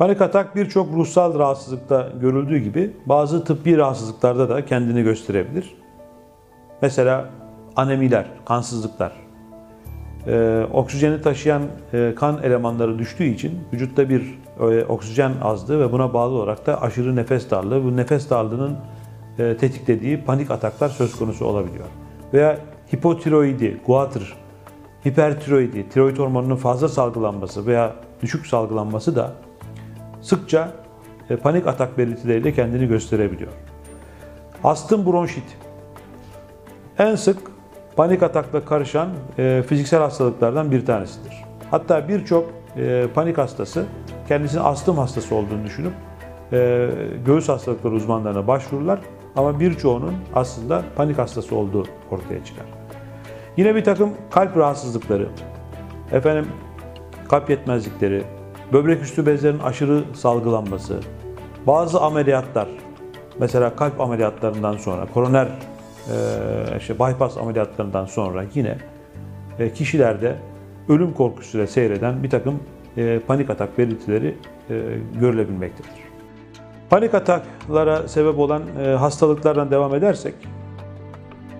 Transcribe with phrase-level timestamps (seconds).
[0.00, 5.74] Panik atak birçok ruhsal rahatsızlıkta görüldüğü gibi bazı tıbbi rahatsızlıklarda da kendini gösterebilir.
[6.82, 7.30] Mesela
[7.76, 9.12] anemiler, kansızlıklar,
[10.26, 16.14] Ee, oksijeni taşıyan e, kan elemanları düştüğü için vücutta bir e, oksijen azlığı ve buna
[16.14, 18.76] bağlı olarak da aşırı nefes darlığı, bu nefes darlığının
[19.38, 21.86] e, tetiklediği panik ataklar söz konusu olabiliyor.
[22.34, 22.58] Veya
[22.94, 24.36] hipotiroidi, guatr,
[25.06, 27.92] hipertiroidi, tiroid hormonunun fazla salgılanması veya
[28.22, 29.32] düşük salgılanması da
[30.22, 30.72] sıkça
[31.30, 33.52] e, panik atak belirtileriyle kendini gösterebiliyor.
[34.64, 35.58] Astım bronşit.
[36.98, 37.38] En sık
[37.96, 41.44] panik atakla karışan e, fiziksel hastalıklardan bir tanesidir.
[41.70, 43.84] Hatta birçok e, panik hastası
[44.28, 45.92] kendisinin astım hastası olduğunu düşünüp
[47.26, 49.00] göğüs hastalıkları uzmanlarına başvururlar
[49.36, 52.66] ama birçoğunun aslında panik hastası olduğu ortaya çıkar.
[53.56, 55.28] Yine bir takım kalp rahatsızlıkları,
[56.12, 56.46] efendim
[57.28, 58.22] kalp yetmezlikleri,
[58.72, 61.00] böbrek üstü bezlerin aşırı salgılanması,
[61.66, 62.68] bazı ameliyatlar,
[63.38, 68.78] mesela kalp ameliyatlarından sonra, koroner e, işte bypass ameliyatlarından sonra yine
[69.58, 70.36] e, kişilerde
[70.88, 72.60] ölüm korkusuyla seyreden bir takım
[72.96, 74.36] e, panik atak belirtileri
[75.20, 75.90] görülebilmektedir.
[76.90, 78.62] Panik ataklara sebep olan
[78.98, 80.34] hastalıklardan devam edersek,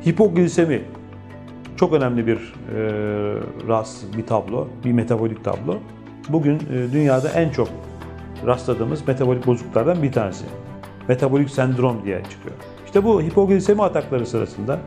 [0.07, 0.83] hipoglisemi
[1.77, 2.55] çok önemli bir
[3.69, 5.79] rahatsızlık, bir tablo, bir metabolik tablo.
[6.33, 7.69] Bugün e, dünyada en çok
[8.47, 10.45] rastladığımız metabolik bozukluklardan bir tanesi.
[11.09, 12.55] Metabolik sendrom diye çıkıyor.
[12.87, 14.79] İşte bu hipoglisemi atakları sırasında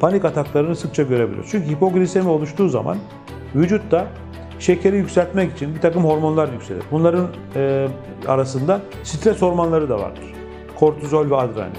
[0.00, 1.50] panik ataklarını sıkça görebiliyoruz.
[1.50, 2.96] Çünkü hipoglisemi oluştuğu zaman
[3.54, 4.06] vücutta
[4.58, 6.82] şekeri yükseltmek için bir takım hormonlar yükselir.
[6.90, 7.26] Bunların
[7.56, 7.88] e,
[8.28, 10.24] arasında stres hormonları da vardır.
[10.78, 11.72] Kortizol ve adrenalin.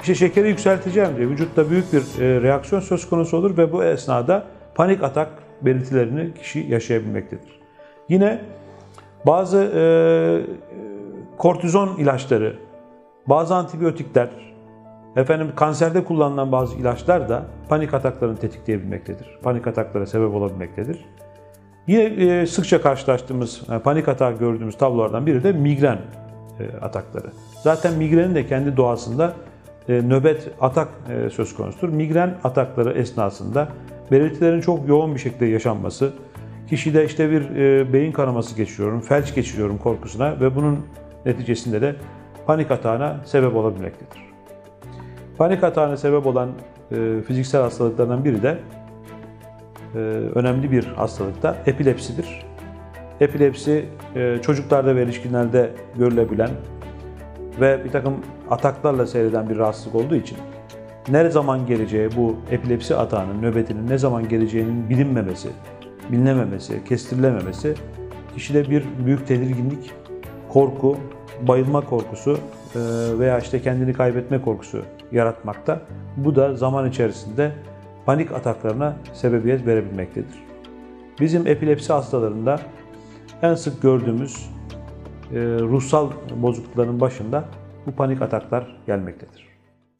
[0.00, 4.46] İşte şekeri yükselteceğim diye vücutta büyük bir e, reaksiyon söz konusu olur ve bu esnada
[4.74, 5.28] panik atak
[5.62, 7.61] belirtilerini kişi yaşayabilmektedir.
[8.08, 8.40] Yine
[9.26, 9.82] bazı e,
[11.38, 12.56] kortizon ilaçları,
[13.26, 14.30] bazı antibiyotikler,
[15.16, 19.38] efendim kanserde kullanılan bazı ilaçlar da panik ataklarını tetikleyebilmektedir.
[19.42, 21.04] Panik ataklara sebep olabilmektedir.
[21.86, 25.98] Yine e, sıkça karşılaştığımız, e, panik atağı gördüğümüz tablolardan biri de migren
[26.60, 27.26] e, atakları.
[27.62, 29.32] Zaten migrenin de kendi doğasında
[29.88, 31.88] e, nöbet atak e, söz konusudur.
[31.88, 33.68] Migren atakları esnasında
[34.10, 36.12] belirtilerin çok yoğun bir şekilde yaşanması,
[36.68, 40.86] kişide işte bir e, beyin kanaması geçiriyorum, felç geçiriyorum korkusuna ve bunun
[41.26, 41.96] neticesinde de
[42.46, 44.22] panik atağına sebep olabilmektedir.
[45.38, 46.50] Panik atağına sebep olan
[46.90, 48.58] e, fiziksel hastalıklardan biri de
[49.94, 49.98] e,
[50.34, 52.46] önemli bir hastalıkta epilepsidir.
[53.20, 53.84] Epilepsi
[54.14, 56.50] e, çocuklarda ve erişkinlerde görülebilen
[57.60, 58.14] ve bir takım
[58.50, 60.38] ataklarla seyreden bir rahatsızlık olduğu için
[61.08, 65.48] ne zaman geleceği bu epilepsi atağının, nöbetinin ne zaman geleceğinin bilinmemesi,
[66.12, 67.74] bilinememesi, kestirilememesi
[68.34, 69.90] kişide bir büyük tedirginlik,
[70.48, 70.96] korku,
[71.48, 72.38] bayılma korkusu
[72.74, 72.78] e,
[73.18, 75.80] veya işte kendini kaybetme korkusu yaratmakta.
[76.16, 77.52] Bu da zaman içerisinde
[78.06, 80.42] panik ataklarına sebebiyet verebilmektedir.
[81.20, 82.60] Bizim epilepsi hastalarında
[83.42, 84.50] en sık gördüğümüz
[85.32, 87.44] e, ruhsal bozuklukların başında
[87.86, 89.51] bu panik ataklar gelmektedir.